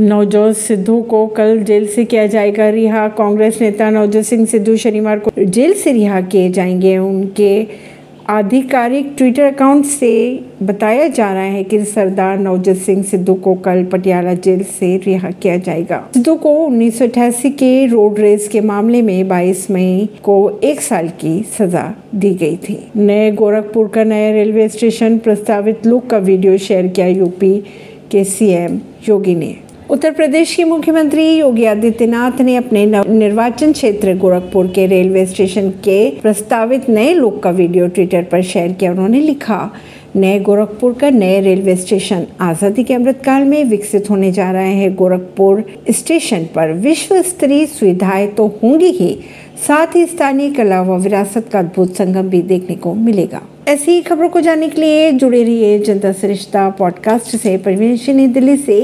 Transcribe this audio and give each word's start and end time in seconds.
नवजोत 0.00 0.56
सिद्धू 0.56 1.02
को 1.02 1.26
कल 1.26 1.58
जेल 1.58 1.86
से 1.86 2.04
किया 2.04 2.26
जाएगा 2.26 2.68
रिहा। 2.68 3.08
कांग्रेस 3.08 3.60
नेता 3.60 3.90
नवजोत 3.90 4.24
सिंह 4.24 4.46
सिद्धू 4.46 4.76
शनिवार 4.76 5.18
को 5.18 5.44
जेल 5.44 5.72
से 5.72 5.92
रिहा 5.92 6.20
किए 6.20 6.50
जाएँगे। 6.50 6.98
उनके 6.98 7.66
आधिकारिक 8.28 9.14
ट्विटर 9.18 9.42
अकाउंट 9.42 9.84
से 9.84 10.40
बताया 10.62 11.08
जा 11.08 11.32
रहा 11.32 11.42
है 11.42 11.64
कि 11.64 11.84
सरदार 11.84 12.38
नवजोत 12.38 12.76
सिंह 12.76 13.02
सिद्धू 13.02 13.34
को 13.34 13.54
कल 13.54 13.84
पटियाला 13.84 14.34
जेल 14.34 14.62
से 14.62 14.96
रिहा 14.96 15.30
किया 15.30 15.56
जाएगा। 15.56 16.08
सिद्धू 16.14 16.36
को 16.36 16.56
उन्नीस 16.66 16.98
सौ 16.98 17.04
अठासी 17.04 17.50
के 17.50 17.86
रोड 17.86 18.18
रेस 18.18 18.48
के 18.48 18.60
मामले 18.60 19.02
में 19.02 19.28
22 19.28 19.70
मई 19.70 20.08
को 20.22 20.60
एक 20.64 20.80
साल 20.80 21.08
की 21.08 21.42
सजा 21.58 21.94
दी 22.14 22.34
गई 22.34 22.56
थी। 22.56 22.90
नए 22.96 23.30
गोरखपुर 23.32 23.88
का 23.88 24.04
नया 24.04 24.32
रेलवे 24.32 24.68
स्टेशन 24.68 25.18
प्रस्तावित 25.18 25.86
लुक 25.86 26.06
का 26.06 26.18
वीडियो 26.18 26.58
शेयर 26.58 26.86
किया 26.86 27.06
यूपी 27.06 27.62
के 28.10 28.24
सीएम 28.24 28.80
योगी 29.08 29.34
ने। 29.34 29.67
उत्तर 29.90 30.10
प्रदेश 30.12 30.54
के 30.54 30.64
मुख्यमंत्री 30.64 31.22
योगी 31.28 31.64
आदित्यनाथ 31.64 32.40
ने 32.40 32.56
अपने 32.56 32.84
निर्वाचन 32.86 33.72
क्षेत्र 33.72 34.14
गोरखपुर 34.16 34.66
के 34.66 34.86
रेलवे 34.86 35.24
स्टेशन 35.26 35.70
के 35.84 35.98
प्रस्तावित 36.22 36.88
नए 36.90 37.14
लोक 37.14 37.42
का 37.42 37.50
वीडियो 37.50 37.86
ट्विटर 37.88 38.22
पर 38.22 38.42
शेयर 38.42 38.72
किया। 38.72 38.90
उन्होंने 38.90 39.20
लिखा, 39.20 39.70
नए 40.16 40.38
गोरखपुर 40.40 40.92
का 40.92 41.10
नए 41.10 41.40
रेलवे 41.40 41.76
स्टेशन 41.76 42.26
आज़ादी 42.40 42.84
के 42.84 42.94
अमृतकाल 42.94 43.44
में 43.44 43.64
विकसित 43.64 44.10
होने 44.10 44.32
जा 44.32 44.50
रहे 44.50 44.74
हैं। 44.74 44.94
गोरखपुर 44.94 45.64
स्टेशन 45.90 46.46
पर 46.54 46.72
विश्व 46.78 47.22
स्तरीय 47.22 47.66
सुविधाएँ 47.66 48.26
तो 48.28 48.46
होंगी 48.62 48.90
ही। 48.90 49.16
साथ 49.66 49.96
ही 49.96 50.06
स्थानीय 50.06 50.50
कला 50.50 50.82
व 50.82 50.98
विरासत 50.98 51.48
का 51.52 51.58
अद्भुत 51.58 51.96
संगम 51.96 52.28
भी 52.28 52.42
देखने 52.44 52.76
को 52.76 52.94
मिलेगा। 52.94 53.42
ऐसी 53.68 53.92
ही 53.92 54.00
खबरों 54.00 54.28
को 54.28 54.40
जानने 54.40 54.68
के 54.68 54.80
लिए 54.80 55.10
जुड़े 55.12 55.42
रहिए 55.42 55.78
जनता 55.78 56.12
सरिश्ता 56.12 56.68
पॉडकास्ट 56.70 57.36
से। 57.36 57.56
परवीन 57.56 58.32
दिल्ली 58.32 58.56
से। 58.56 58.78